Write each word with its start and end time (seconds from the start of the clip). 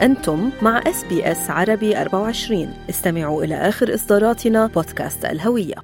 أنتم 0.00 0.50
مع 0.62 0.78
SBS 0.86 1.50
عربي 1.50 2.00
24 2.00 2.74
استمعوا 2.90 3.44
إلى 3.44 3.54
آخر 3.54 3.94
إصداراتنا 3.94 4.66
بودكاست 4.66 5.24
الهوية. 5.24 5.74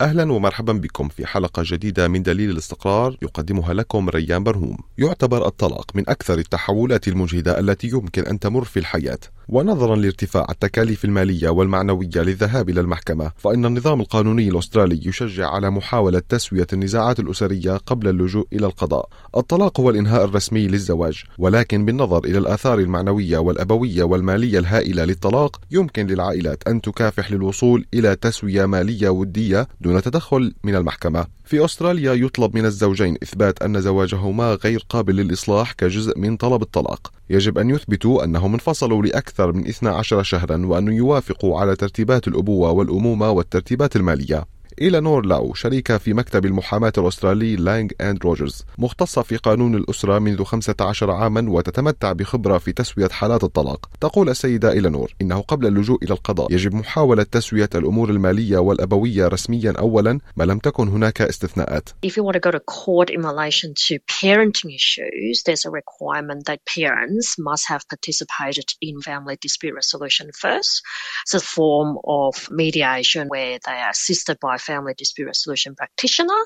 أهلا 0.00 0.32
ومرحبا 0.32 0.72
بكم 0.72 1.08
في 1.08 1.26
حلقة 1.26 1.62
جديدة 1.66 2.08
من 2.08 2.22
دليل 2.22 2.50
الاستقرار 2.50 3.16
يقدمها 3.22 3.74
لكم 3.74 4.08
ريان 4.08 4.44
برهوم. 4.44 4.78
يعتبر 4.98 5.46
الطلاق 5.46 5.90
من 5.94 6.08
أكثر 6.08 6.38
التحولات 6.38 7.08
المجهدة 7.08 7.58
التي 7.58 7.88
يمكن 7.88 8.22
أن 8.22 8.38
تمر 8.38 8.64
في 8.64 8.78
الحياة. 8.78 9.18
ونظرا 9.48 9.96
لارتفاع 9.96 10.46
التكاليف 10.50 11.04
المالية 11.04 11.48
والمعنوية 11.48 12.16
للذهاب 12.16 12.70
إلى 12.70 12.80
المحكمة 12.80 13.30
فإن 13.36 13.64
النظام 13.64 14.00
القانوني 14.00 14.48
الأسترالي 14.48 15.00
يشجع 15.08 15.48
على 15.48 15.70
محاولة 15.70 16.22
تسوية 16.28 16.66
النزاعات 16.72 17.20
الأسرية 17.20 17.76
قبل 17.76 18.08
اللجوء 18.08 18.46
إلى 18.52 18.66
القضاء. 18.66 19.08
الطلاق 19.36 19.80
هو 19.80 19.90
الإنهاء 19.90 20.24
الرسمي 20.24 20.66
للزواج 20.66 21.24
ولكن 21.38 21.84
بالنظر 21.84 22.24
إلى 22.24 22.38
الآثار 22.38 22.78
المعنوية 22.78 23.38
والأبوية 23.38 24.02
والمالية 24.02 24.58
الهائلة 24.58 25.04
للطلاق 25.04 25.60
يمكن 25.70 26.06
للعائلات 26.06 26.68
أن 26.68 26.80
تكافح 26.80 27.32
للوصول 27.32 27.86
إلى 27.94 28.16
تسوية 28.16 28.66
مالية 28.66 29.08
ودية 29.08 29.68
دون 29.80 30.02
تدخل 30.02 30.54
من 30.64 30.74
المحكمة. 30.74 31.26
في 31.44 31.64
أستراليا 31.64 32.12
يطلب 32.12 32.56
من 32.56 32.64
الزوجين 32.64 33.16
إثبات 33.22 33.62
أن 33.62 33.80
زواجهما 33.80 34.54
غير 34.54 34.84
قابل 34.88 35.16
للإصلاح 35.16 35.72
كجزء 35.72 36.18
من 36.18 36.36
طلب 36.36 36.62
الطلاق. 36.62 37.12
يجب 37.30 37.58
أن 37.58 37.70
يثبتوا 37.70 38.24
أنهم 38.24 38.52
انفصلوا 38.52 39.02
لأكثر 39.02 39.52
من 39.52 39.68
12 39.68 40.22
شهرا 40.22 40.66
وأن 40.66 40.88
يوافقوا 40.88 41.60
على 41.60 41.76
ترتيبات 41.76 42.28
الأبوة 42.28 42.70
والأمومة 42.70 43.30
والترتيبات 43.30 43.96
المالية. 43.96 44.53
إيلانور 44.80 45.26
لاو 45.26 45.54
شريكة 45.54 45.98
في 45.98 46.12
مكتب 46.12 46.46
المحاماة 46.46 46.92
الأسترالي 46.98 47.56
Lander 47.56 47.92
and 48.00 48.24
Rogers 48.24 48.64
مختصة 48.78 49.22
في 49.22 49.36
قانون 49.36 49.74
الأسرة 49.74 50.18
منذ 50.18 50.44
15 50.44 51.10
عاما 51.10 51.50
وتتمتع 51.50 52.12
بخبرة 52.12 52.58
في 52.58 52.72
تسوية 52.72 53.08
حالات 53.08 53.44
الطلاق 53.44 53.90
تقول 54.00 54.28
السيدة 54.28 54.72
إيلانور 54.72 55.14
إنه 55.22 55.40
قبل 55.40 55.66
اللجوء 55.66 56.04
إلى 56.04 56.14
القضاء 56.14 56.52
يجب 56.52 56.74
محاولة 56.74 57.22
تسوية 57.22 57.68
الأمور 57.74 58.10
المالية 58.10 58.58
والأبوية 58.58 59.28
رسميا 59.28 59.74
أولا 59.78 60.20
ما 60.36 60.44
لم 60.44 60.58
تكن 60.58 60.88
هناك 60.88 61.22
استثناءات 61.22 61.88
If 62.06 62.16
you 62.16 62.24
want 62.24 62.34
to 62.34 62.40
go 62.40 62.50
to 62.50 62.60
court 62.60 63.10
in 63.10 63.22
relation 63.22 63.74
to 63.86 63.98
parenting 64.20 64.74
issues, 64.74 65.42
there's 65.46 65.64
a 65.64 65.70
requirement 65.70 66.46
that 66.46 66.60
parents 66.78 67.38
must 67.38 67.68
have 67.68 67.82
participated 67.88 68.68
in 68.80 69.00
family 69.00 69.36
dispute 69.40 69.74
resolution 69.74 70.30
first. 70.44 70.82
It's 71.22 71.34
a 71.34 71.40
form 71.40 71.98
of 72.04 72.50
mediation 72.50 73.28
where 73.28 73.58
they 73.66 73.78
are 73.84 73.90
assisted 73.90 74.36
by 74.40 74.56
family 74.70 74.94
dispute 75.02 75.28
resolution 75.34 75.72
practitioner 75.80 76.42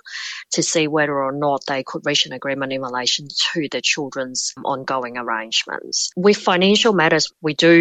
to 0.56 0.62
see 0.62 0.84
whether 0.96 1.16
or 1.26 1.32
not 1.46 1.60
they 1.70 1.82
could 1.88 2.02
reach 2.10 2.22
an 2.26 2.32
agreement 2.40 2.72
in 2.76 2.80
relation 2.88 3.24
to 3.52 3.60
the 3.74 3.80
children's 3.92 4.40
ongoing 4.74 5.14
arrangements. 5.22 5.96
With 6.26 6.38
financial 6.52 6.92
matters, 7.02 7.24
we 7.46 7.54
do 7.68 7.74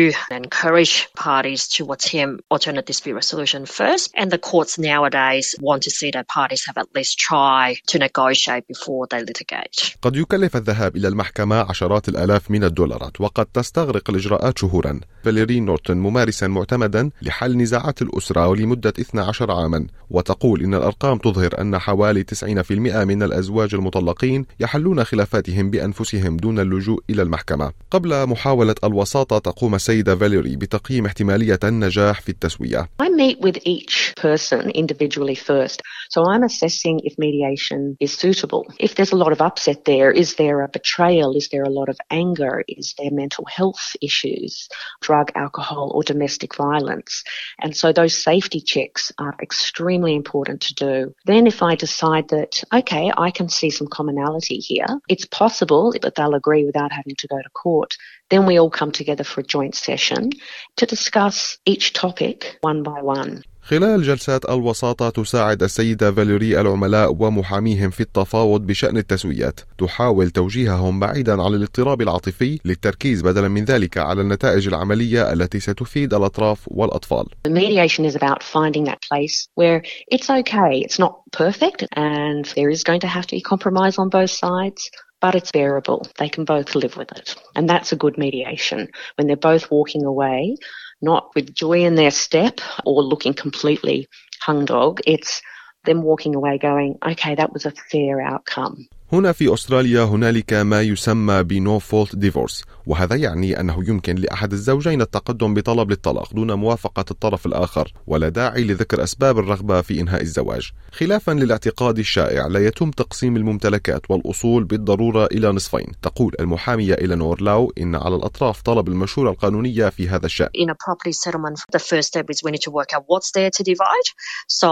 encourage 0.44 0.94
parties 1.30 1.62
to 1.76 1.82
attempt 1.96 2.44
alternate 2.54 2.86
dispute 2.92 3.16
resolution 3.22 3.62
first, 3.66 4.06
and 4.20 4.28
the 4.32 4.42
courts 4.52 4.74
nowadays 4.92 5.56
want 5.68 5.82
to 5.88 5.92
see 6.00 6.10
that 6.12 6.26
parties 6.40 6.64
have 6.68 6.78
at 6.84 6.90
least 6.98 7.14
try 7.30 7.62
to 7.92 7.96
negotiate 8.08 8.66
before 8.74 9.04
they 9.12 9.22
litigate. 9.30 9.98
قد 10.02 10.16
يكلف 10.16 10.56
الذهاب 10.56 10.96
إلى 10.96 11.08
المحكمة 11.08 11.56
عشرات 11.70 12.10
الآلاف 12.10 12.52
من 12.52 12.64
الدولارات 12.64 13.22
وقد 13.22 13.46
تستغرق 13.46 14.10
الإجراءات 14.10 14.58
شهورا 14.58 15.00
فاليري 15.24 15.60
نورتون 15.60 15.98
ممارسا 15.98 16.48
معتمدا 16.48 17.10
لحل 17.22 17.58
نزاعات 17.58 18.02
الأسرة 18.02 18.56
لمدة 18.56 18.94
12 19.00 19.52
عاما 19.52 19.88
وتقول 20.30 20.64
إن 20.64 20.74
الأرقام 20.74 21.18
تظهر 21.18 21.62
أن 21.62 21.78
حوالي 21.78 22.26
90% 22.36 22.72
من 22.72 23.24
الأزواج 23.24 23.76
المطلقين 23.76 24.46
يحلون 24.60 25.04
خلافاتهم 25.04 25.70
بأنفسهم 25.70 26.38
دون 26.38 26.60
اللجوء 26.60 27.04
إلى 27.10 27.22
المحكمة 27.22 27.72
قبل 27.92 28.28
محاولة 28.30 28.76
الوساطة 28.84 29.38
تقوم 29.38 29.76
السيدة 29.76 30.16
فاليري 30.16 30.56
بتقييم 30.56 31.06
احتمالية 31.06 31.60
النجاح 31.64 32.22
في 32.22 32.30
التسوية 32.30 32.90
I 33.02 33.10
meet 33.10 33.40
with 33.40 33.58
each 33.66 34.14
person 34.22 34.70
individually 34.70 35.36
first. 35.36 35.82
So 36.10 36.20
I'm 36.32 36.44
assessing 36.44 36.96
if 37.04 37.14
mediation 37.18 37.98
is 38.00 38.12
suitable. 38.24 38.64
If 38.80 38.96
there's 38.96 39.12
a 39.12 39.22
lot 39.24 39.32
of 39.32 39.42
upset 39.42 39.86
there, 39.86 40.12
is 40.12 40.36
there 40.36 40.62
a 40.62 40.70
betrayal? 40.78 41.36
Is 41.36 41.48
there 41.52 41.64
a 41.64 41.70
lot 41.80 41.90
of 41.90 41.98
anger? 42.24 42.64
Is 42.68 42.96
there 42.98 43.12
mental 43.12 43.46
health 43.58 43.86
issues, 44.02 44.70
drug, 45.02 45.28
alcohol, 45.36 45.92
or 45.96 46.04
domestic 46.04 46.52
violence? 46.56 47.24
And 47.64 47.72
so 47.76 47.88
those 47.92 48.16
safety 48.32 48.62
checks 48.74 49.04
are 49.20 49.36
extremely 49.42 50.17
important 50.18 50.62
to 50.62 50.74
do. 50.76 51.16
Then 51.26 51.48
if 51.48 51.64
I 51.64 51.76
decide 51.76 52.28
that, 52.30 52.62
okay, 52.74 53.12
I 53.18 53.32
can 53.32 53.48
see 53.48 53.70
some 53.70 53.88
commonality 53.88 54.58
here, 54.58 54.88
it's 55.08 55.26
possible 55.26 55.94
that 56.02 56.16
they'll 56.16 56.36
agree 56.36 56.66
without 56.66 56.92
having 56.92 57.16
to 57.16 57.28
go 57.28 57.38
to 57.38 57.50
court. 57.52 57.96
Then 58.30 58.46
we 58.46 58.60
all 58.60 58.70
come 58.70 58.92
together 58.92 59.24
for 59.24 59.40
a 59.40 59.44
joint 59.44 59.76
session 59.76 60.32
to 60.76 60.86
discuss 60.86 61.58
each 61.66 61.94
topic 61.94 62.58
one 62.62 62.84
by 62.84 63.02
one. 63.02 63.44
خلال 63.68 64.04
جلسات 64.04 64.50
الوساطة 64.50 65.10
تساعد 65.10 65.64
السيدة 65.64 66.12
فاليري 66.12 66.62
العملاء 66.62 67.16
ومحاميهم 67.20 67.90
في 67.90 68.02
التفاوض 68.02 68.62
بشأن 68.62 68.98
التسويات 68.98 69.60
تحاول 69.78 70.30
توجيههم 70.30 71.00
بعيدا 71.00 71.42
عن 71.42 71.54
الاضطراب 71.54 72.02
العاطفي 72.02 72.60
للتركيز 72.66 73.22
بدلا 73.22 73.48
من 73.48 73.66
ذلك 73.66 73.98
على 73.98 74.22
النتائج 74.22 74.68
العملية 74.68 75.34
التي 75.34 75.60
ستفيد 75.60 76.14
الأطراف 76.14 76.68
والأطفال 76.68 77.26
mediation 77.48 78.06
is 78.06 78.16
about 78.16 78.44
finding 78.44 78.86
that 78.86 79.02
place 79.10 79.48
where 79.56 79.82
it's 80.12 80.30
okay, 80.30 80.74
it's 80.86 81.00
not 81.00 81.14
perfect, 81.32 81.80
and 81.94 82.46
there 82.56 82.70
is 82.70 82.84
going 82.84 83.02
to 83.02 83.08
have 83.08 83.26
to 83.28 83.36
be 83.36 83.42
compromise 83.42 83.96
on 84.00 84.08
both 84.10 84.30
sides. 84.30 84.82
But 85.20 85.34
it's 85.34 85.52
bearable. 85.52 86.02
They 86.20 86.30
can 86.30 86.46
both 86.46 86.76
live 86.76 86.96
with 86.96 87.12
it. 87.20 87.28
And 87.56 87.68
that's 87.68 87.92
a 87.92 88.02
good 88.04 88.16
mediation 88.26 88.80
when 89.16 89.26
they're 89.26 89.48
both 89.52 89.72
walking 89.72 90.04
away, 90.06 90.58
not 91.02 91.30
with 91.36 91.54
joy 91.54 91.86
in 91.86 91.96
their 91.96 92.12
step 92.12 92.60
or 92.86 93.04
looking 93.04 93.34
completely 93.34 94.08
hung 94.42 94.66
dog. 94.66 95.02
It's 95.06 95.42
them 95.86 96.02
walking 96.02 96.36
away 96.36 96.58
going, 96.58 96.98
okay, 97.06 97.36
that 97.36 97.54
was 97.54 97.66
a 97.66 97.72
fair 97.72 98.22
outcome. 98.22 98.88
هنا 99.14 99.32
في 99.32 99.54
أستراليا 99.54 100.04
هنالك 100.04 100.54
ما 100.54 100.82
يسمى 100.82 101.44
ب 101.44 101.56
no 101.56 101.80
fault 101.80 102.16
divorce 102.16 102.64
وهذا 102.86 103.16
يعني 103.16 103.60
أنه 103.60 103.90
يمكن 103.90 104.16
لأحد 104.16 104.54
الزوجين 104.54 105.02
التقدم 105.02 105.54
بطلب 105.54 105.90
للطلاق 105.90 106.34
دون 106.34 106.54
موافقة 106.54 107.06
الطرف 107.12 107.46
الآخر 107.46 107.94
ولا 108.08 108.30
داعي 108.30 108.64
لذكر 108.64 109.04
أسباب 109.04 109.40
الرغبة 109.40 109.82
في 109.82 110.02
إنهاء 110.02 110.22
الزواج. 110.22 110.72
خلافا 110.92 111.32
للاعتقاد 111.32 112.00
الشائع 112.00 112.48
لا 112.48 112.68
يتم 112.68 112.92
تقسيم 112.92 113.38
الممتلكات 113.38 114.12
والأصول 114.12 114.64
بالضرورة 114.64 115.26
إلى 115.26 115.52
نصفين. 115.52 115.92
تقول 116.02 116.36
المحامية 116.40 116.94
إلينور 116.94 117.42
لاو 117.42 117.74
إن 117.78 117.96
على 117.96 118.16
الأطراف 118.16 118.62
طلب 118.62 118.88
المشورة 118.88 119.32
القانونية 119.32 119.90
في 119.90 120.10
هذا 120.10 120.26
الشأن. 120.26 120.50
In 120.58 120.70
a 120.70 120.76
property 120.76 121.14
settlement, 121.14 121.60
the 121.72 121.80
first 121.80 122.08
step 122.08 122.26
is 122.30 122.44
we 122.44 122.52
need 122.52 122.62
to 122.62 122.72
work 122.72 122.94
out 122.96 123.04
what's 123.08 123.32
there 123.32 123.50
to 123.50 123.64
divide. 123.64 124.08
So 124.48 124.70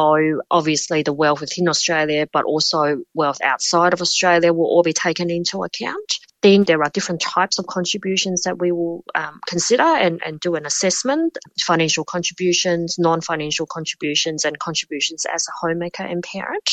obviously 0.52 1.04
the 1.04 1.14
wealth 1.14 1.42
within 1.42 1.68
Australia, 1.70 2.28
but 2.34 2.44
also 2.44 2.80
wealth 3.14 3.40
outside 3.42 3.94
of 3.94 4.02
Australia. 4.02 4.25
Will 4.54 4.66
all 4.66 4.84
be 4.84 4.94
taken 4.94 5.30
into 5.30 5.64
account. 5.64 6.20
Then 6.42 6.64
there 6.64 6.84
are 6.84 6.90
different 6.90 7.22
types 7.22 7.58
of 7.58 7.66
contributions 7.66 8.44
that 8.44 8.60
we 8.60 8.72
will 8.72 9.04
um, 9.16 9.40
consider 9.48 9.84
and, 9.84 10.22
and 10.24 10.40
do 10.40 10.56
an 10.56 10.66
assessment 10.66 11.38
financial 11.60 12.04
contributions, 12.04 12.98
non 13.00 13.22
financial 13.22 13.66
contributions, 13.66 14.46
and 14.46 14.60
contributions 14.60 15.26
as 15.26 15.48
a 15.48 15.52
homemaker 15.60 16.04
and 16.04 16.24
parent. 16.24 16.70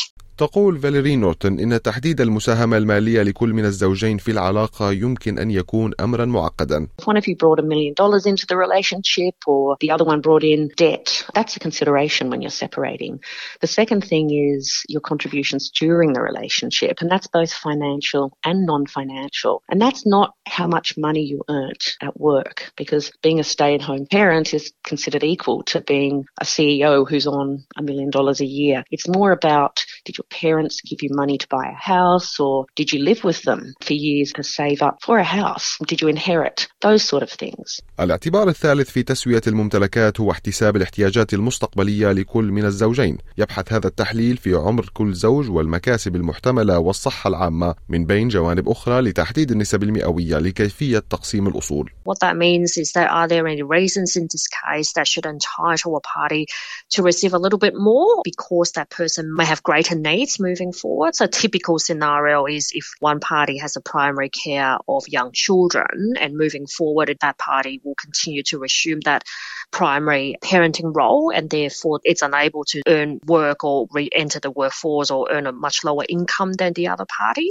تقول 0.46 0.78
فاليري 0.78 1.16
نورتون 1.16 1.60
إن 1.60 1.82
تحديد 1.82 2.20
المساهمة 2.20 2.76
المالية 2.76 3.22
لكل 3.22 3.52
من 3.52 3.64
الزوجين 3.64 4.18
في 4.18 4.30
العلاقة 4.30 4.92
يمكن 4.92 5.38
أن 5.38 5.50
يكون 5.50 5.92
أمرا 6.00 6.24
معقدا. 6.24 6.88
CEO 26.44 27.04
who's 27.08 27.26
on 27.26 27.64
a 27.76 27.82
million 27.82 28.10
dollars 28.10 28.40
a 28.40 28.46
year. 28.46 28.84
It's 28.90 29.08
more 29.08 29.32
about 29.32 29.74
did 30.04 30.18
your 30.18 30.28
parents 30.42 30.80
give 30.80 31.00
you 31.02 31.10
money 31.22 31.36
to 31.38 31.46
buy 31.48 31.66
a 31.76 31.80
house 31.94 32.40
or 32.40 32.66
did 32.74 32.92
you 32.92 33.00
live 33.10 33.20
with 33.24 33.42
them 33.42 33.60
for 33.86 33.94
years 33.94 34.32
to 34.32 34.42
save 34.42 34.80
up 34.82 34.96
for 35.06 35.18
a 35.18 35.24
house? 35.24 35.78
Did 35.86 36.00
you 36.02 36.08
inherit? 36.08 36.68
Those 36.80 37.02
sort 37.02 37.22
of 37.22 37.30
things. 37.30 37.80
الاعتبار 38.00 38.48
الثالث 38.48 38.90
في 38.90 39.02
تسوية 39.02 39.42
الممتلكات 39.46 40.20
هو 40.20 40.30
احتساب 40.30 40.76
الاحتياجات 40.76 41.34
المستقبلية 41.34 42.12
لكل 42.12 42.44
من 42.44 42.64
الزوجين 42.64 43.18
يبحث 43.38 43.72
هذا 43.72 43.86
التحليل 43.86 44.36
في 44.36 44.54
عمر 44.54 44.90
كل 44.94 45.12
زوج 45.12 45.50
والمكاسب 45.50 46.16
المحتملة 46.16 46.78
والصحة 46.78 47.28
العامة 47.28 47.74
من 47.88 48.06
بين 48.06 48.28
جوانب 48.28 48.68
أخرى 48.68 49.00
لتحديد 49.00 49.50
النسب 49.50 49.82
المئوية 49.82 50.38
لكيفية 50.38 50.98
تقسيم 50.98 51.46
الأصول 51.48 51.90
What 52.04 52.18
that 52.20 52.36
means 52.36 52.76
is 52.76 52.92
that 52.92 53.08
are 53.10 53.28
there 53.28 53.46
any 53.46 53.62
reasons 53.62 54.16
in 54.16 54.24
this 54.32 54.46
case 54.48 54.92
that 54.96 55.06
should 55.06 55.26
entitle 55.26 55.96
a 55.96 56.00
party 56.00 56.46
to 56.94 57.02
receive 57.02 57.32
a 57.34 57.38
little 57.44 57.58
bit 57.58 57.74
more 57.74 58.12
because 58.24 58.72
that 58.72 58.88
person 58.90 59.24
may 59.38 59.44
have 59.44 59.62
greater 59.62 59.91
needs 59.94 60.40
moving 60.40 60.72
forward. 60.72 61.14
So 61.14 61.26
typical 61.26 61.78
scenario 61.78 62.46
is 62.46 62.72
if 62.74 62.92
one 63.00 63.20
party 63.20 63.58
has 63.58 63.76
a 63.76 63.80
primary 63.80 64.28
care 64.28 64.78
of 64.88 65.08
young 65.08 65.32
children 65.32 66.14
and 66.18 66.36
moving 66.36 66.66
forward 66.66 67.16
that 67.20 67.38
party 67.38 67.80
will 67.84 67.94
continue 67.94 68.42
to 68.44 68.64
assume 68.64 69.00
that 69.00 69.24
primary 69.70 70.36
parenting 70.42 70.94
role 70.94 71.30
and 71.34 71.48
therefore 71.48 72.00
it's 72.04 72.22
unable 72.22 72.64
to 72.64 72.82
earn 72.86 73.20
work 73.26 73.64
or 73.64 73.86
re-enter 73.90 74.40
the 74.40 74.50
workforce 74.50 75.10
or 75.10 75.28
earn 75.30 75.46
a 75.46 75.52
much 75.52 75.84
lower 75.84 76.04
income 76.08 76.52
than 76.52 76.72
the 76.72 76.88
other 76.88 77.06
party. 77.06 77.50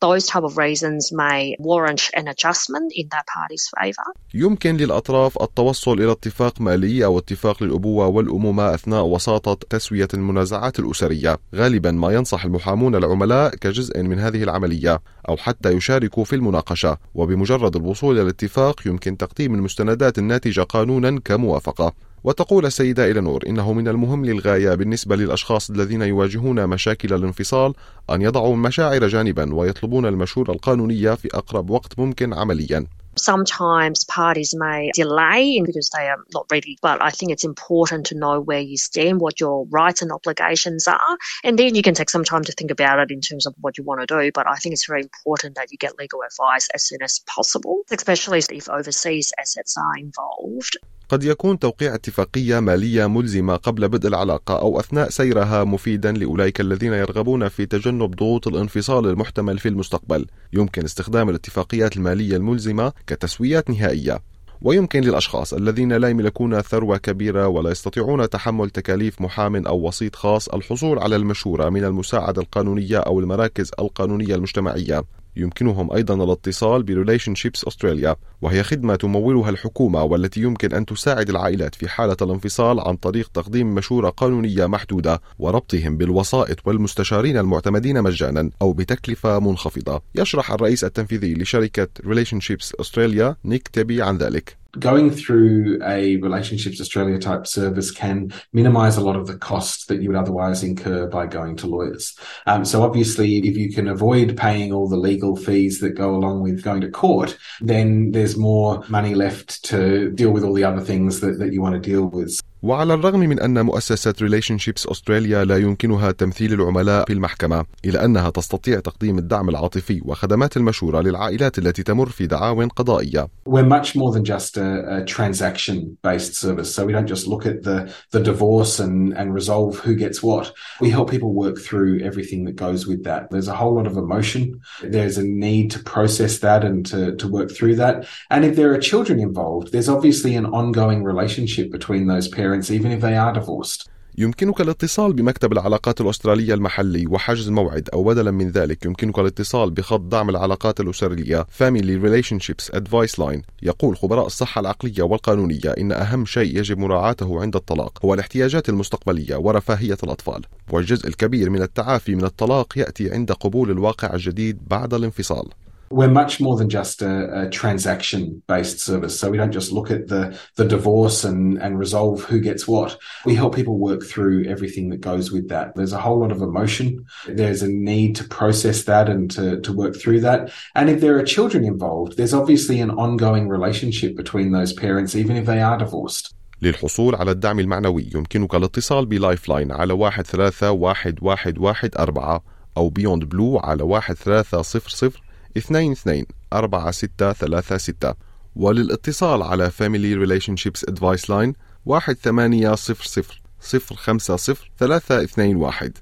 Those 0.00 0.26
type 0.26 0.44
of 0.44 0.56
reasons 0.56 1.12
may 1.12 1.56
warrant 1.58 2.02
an 2.14 2.28
adjustment 2.28 2.92
in 3.00 3.06
that 3.08 3.26
party's 3.26 3.68
favor. 3.68 4.06
يمكن 4.34 4.76
للأطراف 4.76 5.42
التوصل 5.42 5.92
إلى 5.92 6.12
اتفاق 6.12 6.60
مالي 6.60 7.04
أو 7.04 7.18
اتفاق 7.18 7.62
للأبوة 7.62 8.06
والأمومة 8.06 8.74
أثناء 8.74 9.04
وساطة 9.04 9.58
تسوية 9.70 10.08
المنازعات 10.14 10.78
الأسرية. 10.78 11.38
غالبا 11.54 11.90
ما 11.90 12.12
ينصح 12.12 12.44
المحامون 12.44 12.94
العملاء 12.94 13.54
كجزء 13.54 14.02
من 14.02 14.18
هذه 14.18 14.42
العملية 14.42 15.00
أو 15.28 15.36
حتى 15.36 15.70
يشاركوا 15.70 16.24
في 16.24 16.36
المناقشة. 16.36 16.98
وبمجرد 17.14 17.76
الوصول 17.76 18.14
إلى 18.14 18.22
الاتفاق 18.22 18.86
يمكن 18.86 19.16
تقديم 19.16 19.54
المستندات 19.54 20.18
الناتجة 20.18 20.60
قانونا 20.60 21.20
كموافقة. 21.24 22.07
وتقول 22.24 22.66
السيدة 22.66 23.10
إلينور 23.10 23.46
إنه 23.46 23.72
من 23.72 23.88
المهم 23.88 24.24
للغاية 24.24 24.74
بالنسبة 24.74 25.16
للأشخاص 25.16 25.70
الذين 25.70 26.02
يواجهون 26.02 26.66
مشاكل 26.66 27.14
الانفصال 27.14 27.74
أن 28.10 28.22
يضعوا 28.22 28.54
المشاعر 28.54 29.08
جانبا 29.08 29.54
ويطلبون 29.54 30.06
المشورة 30.06 30.52
القانونية 30.52 31.14
في 31.14 31.28
أقرب 31.34 31.70
وقت 31.70 31.98
ممكن 31.98 32.34
عمليا 32.34 32.86
sometimes 33.18 34.04
parties 34.04 34.54
may 34.54 34.90
delay 34.94 35.60
because 35.64 35.90
they 35.90 36.08
are 36.08 36.24
not 36.32 36.46
ready. 36.50 36.78
But 36.80 37.02
I 37.02 37.10
think 37.10 37.32
it's 37.32 37.44
important 37.44 38.06
to 38.06 38.14
know 38.14 38.40
where 38.40 38.60
you 38.60 38.76
stand, 38.76 39.20
what 39.20 39.40
your 39.40 39.66
rights 39.66 40.02
and 40.02 40.12
obligations 40.12 40.88
are, 40.88 41.18
and 41.44 41.58
then 41.58 41.74
you 41.74 41.82
can 41.82 41.94
take 41.94 42.10
some 42.10 42.24
time 42.24 42.44
to 42.44 42.52
think 42.52 42.70
about 42.70 43.00
it 43.00 43.10
in 43.10 43.20
terms 43.20 43.46
of 43.46 43.54
what 43.60 43.76
you 43.78 43.84
want 43.84 44.00
to 44.00 44.06
do. 44.06 44.30
But 44.32 44.46
I 44.46 44.56
think 44.56 44.72
it's 44.72 44.86
very 44.86 45.02
important 45.02 45.56
that 45.56 45.70
you 45.70 45.78
get 45.78 45.98
legal 45.98 46.20
advice 46.22 46.68
as 46.74 46.86
soon 46.86 47.02
as 47.02 47.20
possible, 47.20 47.82
especially 47.90 48.38
if 48.38 48.68
overseas 48.68 49.32
assets 49.38 49.76
are 49.76 49.96
involved. 49.98 50.76
قد 51.08 51.24
يكون 51.24 51.58
توقيع 51.58 51.94
اتفاقية 51.94 52.60
مالية 52.60 53.06
ملزمة 53.06 53.56
قبل 53.56 53.88
بدء 53.88 54.08
العلاقة 54.08 54.60
أو 54.60 54.80
أثناء 54.80 55.10
سيرها 55.10 55.64
مفيدا 55.64 56.12
لأولئك 56.12 56.60
الذين 56.60 56.92
يرغبون 56.92 57.48
في 57.48 57.66
تجنب 57.66 58.10
ضغوط 58.16 58.48
الانفصال 58.48 59.06
المحتمل 59.06 59.58
في 59.58 59.68
المستقبل. 59.68 60.26
يمكن 60.52 60.84
استخدام 60.84 61.28
الاتفاقيات 61.28 61.96
المالية 61.96 62.36
الملزمة 62.36 62.92
كتسويات 63.06 63.70
نهائية. 63.70 64.18
ويمكن 64.62 65.00
للأشخاص 65.00 65.54
الذين 65.54 65.92
لا 65.92 66.08
يملكون 66.08 66.60
ثروة 66.60 66.96
كبيرة 66.96 67.48
ولا 67.48 67.70
يستطيعون 67.70 68.28
تحمل 68.28 68.70
تكاليف 68.70 69.20
محام 69.20 69.66
أو 69.66 69.88
وسيط 69.88 70.16
خاص 70.16 70.48
الحصول 70.48 70.98
على 70.98 71.16
المشورة 71.16 71.68
من 71.68 71.84
المساعدة 71.84 72.42
القانونية 72.42 72.98
أو 72.98 73.20
المراكز 73.20 73.70
القانونية 73.78 74.34
المجتمعية 74.34 75.04
يمكنهم 75.38 75.92
أيضا 75.92 76.24
الاتصال 76.24 76.82
ب 76.82 77.34
Relationships 77.34 77.64
Australia 77.64 78.16
وهي 78.42 78.62
خدمة 78.62 78.94
تمولها 78.94 79.50
الحكومة 79.50 80.02
والتي 80.02 80.40
يمكن 80.40 80.74
أن 80.74 80.86
تساعد 80.86 81.30
العائلات 81.30 81.74
في 81.74 81.88
حالة 81.88 82.16
الانفصال 82.22 82.80
عن 82.80 82.96
طريق 82.96 83.30
تقديم 83.34 83.74
مشورة 83.74 84.08
قانونية 84.08 84.66
محدودة 84.66 85.20
وربطهم 85.38 85.96
بالوسائط 85.96 86.66
والمستشارين 86.66 87.38
المعتمدين 87.38 88.02
مجانا 88.02 88.50
أو 88.62 88.72
بتكلفة 88.72 89.38
منخفضة. 89.38 90.02
يشرح 90.14 90.52
الرئيس 90.52 90.84
التنفيذي 90.84 91.34
لشركة 91.34 91.88
Relationships 92.06 92.74
Australia 92.80 93.36
نيك 93.44 93.68
تبي 93.68 94.02
عن 94.02 94.18
ذلك. 94.18 94.57
Going 94.78 95.10
through 95.10 95.80
a 95.84 96.16
Relationships 96.16 96.80
Australia 96.80 97.18
type 97.18 97.46
service 97.46 97.90
can 97.90 98.32
minimize 98.52 98.96
a 98.96 99.00
lot 99.00 99.16
of 99.16 99.26
the 99.26 99.36
cost 99.36 99.88
that 99.88 100.02
you 100.02 100.08
would 100.08 100.18
otherwise 100.18 100.62
incur 100.62 101.06
by 101.06 101.26
going 101.26 101.56
to 101.56 101.66
lawyers. 101.66 102.16
Um, 102.46 102.64
so 102.64 102.82
obviously, 102.82 103.38
if 103.38 103.56
you 103.56 103.72
can 103.72 103.88
avoid 103.88 104.36
paying 104.36 104.72
all 104.72 104.88
the 104.88 104.96
legal 104.96 105.36
fees 105.36 105.80
that 105.80 105.90
go 105.90 106.14
along 106.14 106.42
with 106.42 106.62
going 106.62 106.82
to 106.82 106.90
court, 106.90 107.36
then 107.60 108.12
there's 108.12 108.36
more 108.36 108.84
money 108.88 109.14
left 109.14 109.64
to 109.64 110.10
deal 110.10 110.30
with 110.30 110.44
all 110.44 110.54
the 110.54 110.64
other 110.64 110.82
things 110.82 111.20
that, 111.20 111.38
that 111.38 111.52
you 111.52 111.62
want 111.62 111.74
to 111.74 111.80
deal 111.80 112.06
with. 112.06 112.38
وعلى 112.62 112.94
الرغم 112.94 113.20
من 113.20 113.40
أن 113.40 113.64
مؤسسة 113.64 114.14
ريليشنشيبس 114.22 114.86
أستراليا 114.86 115.44
لا 115.44 115.56
يمكنها 115.56 116.10
تمثيل 116.10 116.52
العملاء 116.52 117.04
في 117.04 117.12
المحكمة 117.12 117.64
إلا 117.84 118.04
أنها 118.04 118.30
تستطيع 118.30 118.80
تقديم 118.80 119.18
الدعم 119.18 119.48
العاطفي 119.48 120.00
وخدمات 120.04 120.56
المشورة 120.56 121.00
للعائلات 121.00 121.58
التي 121.58 121.82
تمر 121.82 122.08
في 122.08 122.26
دعاوى 122.26 122.68
قضائية. 122.76 123.28
We're 123.46 123.62
much 123.62 123.94
more 123.94 124.12
than 124.12 124.24
just 124.24 124.56
a, 124.56 124.96
a 124.96 125.04
transaction-based 125.04 126.34
service. 126.34 126.74
So 126.74 126.84
we 126.84 126.92
don't 126.92 127.06
just 127.06 127.28
look 127.28 127.46
at 127.46 127.62
the, 127.62 127.92
the 128.10 128.20
divorce 128.20 128.80
and, 128.80 129.12
and 129.12 129.32
resolve 129.32 129.78
who 129.78 129.94
gets 129.94 130.20
what. 130.22 130.52
We 130.80 130.90
help 130.90 131.10
people 131.10 131.32
work 131.32 131.58
through 131.58 132.00
everything 132.00 132.44
that 132.46 132.56
goes 132.56 132.88
with 132.88 133.04
that. 133.04 133.30
There's 133.30 133.48
a 133.48 133.54
whole 133.54 133.74
lot 133.76 133.86
of 133.86 133.96
emotion. 133.96 134.60
There's 134.82 135.16
a 135.16 135.22
need 135.22 135.70
to 135.74 135.78
process 135.78 136.40
that 136.40 136.64
and 136.64 136.84
to, 136.86 137.14
to 137.16 137.28
work 137.28 137.52
through 137.52 137.76
that. 137.76 138.08
And 138.30 138.44
if 138.44 138.56
there 138.56 138.72
are 138.74 138.78
children 138.78 139.20
involved, 139.20 139.70
there's 139.70 139.88
obviously 139.88 140.34
an 140.34 140.46
ongoing 140.46 141.04
relationship 141.04 141.70
between 141.70 142.08
those 142.08 142.26
parents 142.26 142.47
parents 142.48 142.70
even 142.70 142.90
if 142.92 143.00
they 143.00 143.16
are 143.16 143.32
divorced. 143.32 143.88
يمكنك 144.18 144.60
الاتصال 144.60 145.12
بمكتب 145.12 145.52
العلاقات 145.52 146.00
الأسترالية 146.00 146.54
المحلي 146.54 147.06
وحجز 147.06 147.48
موعد 147.48 147.88
أو 147.92 148.04
بدلا 148.04 148.30
من 148.30 148.50
ذلك 148.50 148.84
يمكنك 148.84 149.18
الاتصال 149.18 149.70
بخط 149.70 150.00
دعم 150.00 150.30
العلاقات 150.30 150.80
الأسرية 150.80 151.46
Family 151.58 152.02
Relationships 152.02 152.76
Advice 152.76 153.24
Line 153.24 153.40
يقول 153.62 153.96
خبراء 153.96 154.26
الصحة 154.26 154.60
العقلية 154.60 155.02
والقانونية 155.02 155.74
إن 155.78 155.92
أهم 155.92 156.26
شيء 156.26 156.58
يجب 156.58 156.78
مراعاته 156.78 157.40
عند 157.40 157.56
الطلاق 157.56 157.98
هو 158.04 158.14
الاحتياجات 158.14 158.68
المستقبلية 158.68 159.36
ورفاهية 159.36 159.98
الأطفال 160.02 160.42
والجزء 160.70 161.08
الكبير 161.08 161.50
من 161.50 161.62
التعافي 161.62 162.14
من 162.14 162.24
الطلاق 162.24 162.78
يأتي 162.78 163.10
عند 163.14 163.32
قبول 163.32 163.70
الواقع 163.70 164.14
الجديد 164.14 164.58
بعد 164.66 164.94
الانفصال 164.94 165.48
we're 165.93 166.09
much 166.09 166.41
more 166.41 166.57
than 166.57 166.69
just 166.69 167.01
a, 167.01 167.43
a 167.43 167.49
transaction 167.49 168.41
based 168.47 168.79
service. 168.79 169.19
So 169.19 169.29
we 169.29 169.37
don't 169.37 169.51
just 169.51 169.71
look 169.71 169.91
at 169.91 170.07
the, 170.07 170.37
the 170.55 170.65
divorce 170.65 171.23
and, 171.23 171.57
and 171.59 171.77
resolve 171.77 172.23
who 172.23 172.39
gets 172.39 172.67
what. 172.67 172.97
We 173.25 173.35
help 173.35 173.55
people 173.55 173.77
work 173.77 174.03
through 174.03 174.45
everything 174.45 174.89
that 174.89 175.01
goes 175.01 175.31
with 175.31 175.49
that. 175.49 175.75
There's 175.75 175.93
a 175.93 176.01
whole 176.01 176.19
lot 176.19 176.31
of 176.31 176.41
emotion. 176.41 177.05
There's 177.27 177.61
a 177.61 177.67
need 177.67 178.15
to 178.15 178.23
process 178.23 178.83
that 178.85 179.07
and 179.07 179.29
to, 179.31 179.61
to 179.61 179.71
work 179.71 179.95
through 179.95 180.21
that. 180.21 180.51
And 180.73 180.89
if 180.89 180.99
there 180.99 181.17
are 181.19 181.23
children 181.23 181.63
involved, 181.63 182.17
there's 182.17 182.33
obviously 182.33 182.79
an 182.81 182.91
ongoing 182.91 183.47
relationship 183.47 184.17
between 184.17 184.51
those 184.51 184.73
parents, 184.73 185.15
even 185.15 185.35
if 185.35 185.45
they 185.45 185.61
are 185.61 185.77
divorced. 185.77 186.33
للحصول 186.61 187.15
على 187.15 187.31
الدعم 187.31 187.59
المعنوي 187.59 188.09
يمكنك 188.15 188.55
الاتصال 188.55 189.05
بلايف 189.05 189.49
لاين 189.49 189.71
على 189.71 189.93
واحد 189.93 190.25
ثلاثة 190.25 190.71
واحد 190.71 191.15
واحد 191.21 191.57
واحد 191.57 191.95
أربعة 191.99 192.43
أو 192.77 192.89
بيوند 192.89 193.25
بلو 193.25 193.57
على 193.57 193.83
واحد 193.83 194.15
ثلاثة 194.15 194.61
صفر 194.61 194.89
صفر 194.89 195.21
اثنين 195.56 195.92
اثنين 195.92 196.26
أربعة 196.52 196.90
ستة 196.90 197.32
ثلاثة 197.32 197.76
ستة. 197.76 198.14
وللاتصال 198.56 199.42
على 199.42 199.70
Family 199.70 200.28
Relationships 200.28 200.90
Advice 200.90 201.24
Line 201.24 201.52
واحد 201.86 202.16
ثمانية 202.16 202.74
صفر 202.74 203.04
صفر 203.04 203.42
صفر 203.60 203.94
خمسة 203.94 204.36
صفر 204.36 204.70
ثلاثة 204.78 205.22
اثنين 205.24 205.56
واحد. 205.56 205.98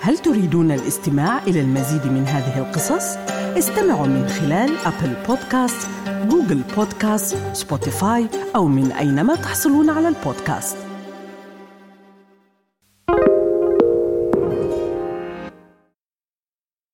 هل 0.00 0.18
تريدون 0.18 0.72
الاستماع 0.72 1.42
إلى 1.42 1.60
المزيد 1.60 2.06
من 2.06 2.26
هذه 2.26 2.58
القصص؟ 2.58 3.16
استمعوا 3.58 4.06
من 4.06 4.28
خلال 4.28 4.76
Apple 4.78 5.16
Podcast، 5.28 5.88
Google 6.06 6.62
Podcast، 6.76 7.36
Spotify 7.52 8.28
أو 8.56 8.68
من 8.68 8.92
أينما 8.92 9.34
تحصلون 9.34 9.90
على 9.90 10.08
البودكاست. 10.08 10.83